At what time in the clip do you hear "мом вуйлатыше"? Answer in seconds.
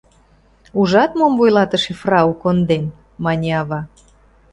1.19-1.93